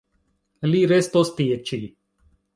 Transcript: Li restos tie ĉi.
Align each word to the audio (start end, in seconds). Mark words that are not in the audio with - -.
Li 0.71 0.81
restos 0.93 1.31
tie 1.41 1.61
ĉi. 1.69 1.81